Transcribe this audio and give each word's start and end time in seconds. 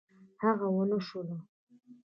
هغه 0.41 0.67
ونشوله. 0.75 1.37